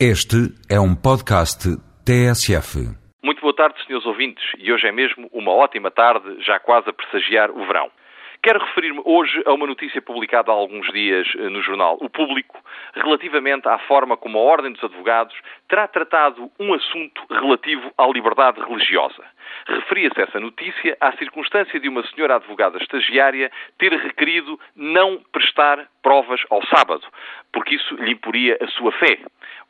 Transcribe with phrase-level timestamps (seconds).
[0.00, 1.70] Este é um podcast
[2.04, 2.82] TSF.
[3.22, 6.92] Muito boa tarde, senhores ouvintes, e hoje é mesmo uma ótima tarde, já quase a
[6.92, 7.88] pressagiar o verão.
[8.42, 12.58] Quero referir-me hoje a uma notícia publicada há alguns dias eh, no jornal O Público,
[12.94, 15.34] relativamente à forma como a Ordem dos Advogados
[15.68, 19.24] terá tratado um assunto relativo à liberdade religiosa.
[19.66, 26.42] Referia-se essa notícia à circunstância de uma senhora advogada estagiária ter requerido não prestar provas
[26.50, 27.06] ao sábado,
[27.52, 29.18] porque isso lhe imporia a sua fé.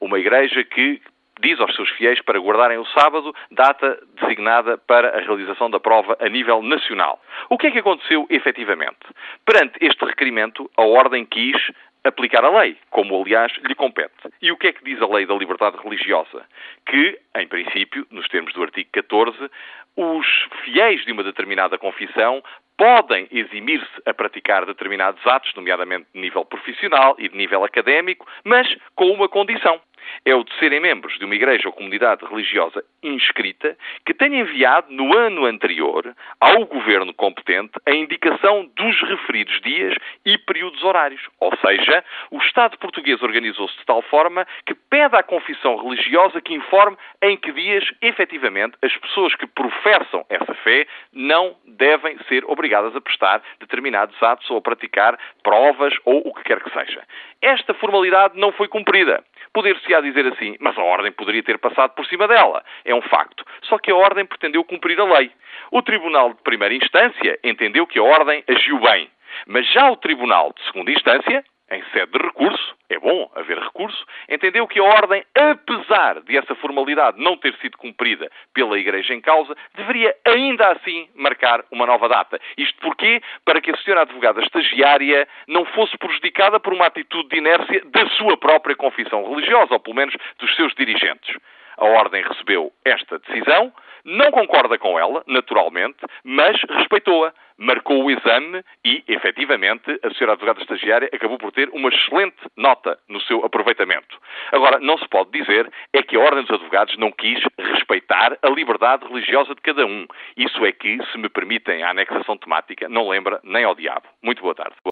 [0.00, 1.00] Uma igreja que
[1.40, 6.16] diz aos seus fiéis para guardarem o sábado, data designada para a realização da prova
[6.20, 7.20] a nível nacional.
[7.50, 8.98] O que é que aconteceu efetivamente?
[9.44, 11.56] Perante este requerimento, a Ordem quis
[12.04, 14.12] aplicar a lei, como aliás lhe compete.
[14.40, 16.44] E o que é que diz a lei da liberdade religiosa?
[16.86, 19.50] Que, em princípio, nos termos do artigo 14,
[19.96, 20.26] os
[20.64, 22.42] fiéis de uma determinada confissão
[22.76, 28.66] podem eximir-se a praticar determinados atos, nomeadamente de nível profissional e de nível académico, mas
[28.94, 29.80] com uma condição
[30.24, 34.92] é o de serem membros de uma igreja ou comunidade religiosa inscrita que tenha enviado
[34.92, 41.22] no ano anterior ao governo competente a indicação dos referidos dias e períodos horários.
[41.40, 46.54] Ou seja, o Estado português organizou-se de tal forma que pede à confissão religiosa que
[46.54, 52.94] informe em que dias, efetivamente, as pessoas que professam essa fé não devem ser obrigadas
[52.96, 57.02] a prestar determinados atos ou a praticar provas ou o que quer que seja.
[57.40, 59.22] Esta formalidade não foi cumprida.
[59.54, 62.62] Poder-se-á dizer assim, mas a Ordem poderia ter passado por cima dela.
[62.84, 63.44] É um facto.
[63.62, 65.30] Só que a Ordem pretendeu cumprir a lei.
[65.70, 69.08] O Tribunal de Primeira Instância entendeu que a Ordem agiu bem.
[69.46, 74.04] Mas já o Tribunal de Segunda Instância em sede de recurso, é bom haver recurso,
[74.28, 79.20] entendeu que a ordem, apesar de essa formalidade não ter sido cumprida pela Igreja em
[79.20, 82.40] causa, deveria ainda assim marcar uma nova data.
[82.56, 83.20] Isto porquê?
[83.44, 88.06] Para que a senhora advogada estagiária não fosse prejudicada por uma atitude de inércia da
[88.10, 91.36] sua própria confissão religiosa, ou pelo menos dos seus dirigentes.
[91.76, 93.72] A Ordem recebeu esta decisão,
[94.04, 100.60] não concorda com ela, naturalmente, mas respeitou-a, marcou o exame e, efetivamente, a senhora advogada
[100.60, 104.18] estagiária acabou por ter uma excelente nota no seu aproveitamento.
[104.52, 108.48] Agora, não se pode dizer é que a Ordem dos Advogados não quis respeitar a
[108.48, 110.06] liberdade religiosa de cada um.
[110.36, 114.06] Isso é que, se me permitem a anexação temática, não lembra nem ao diabo.
[114.22, 114.76] Muito boa tarde.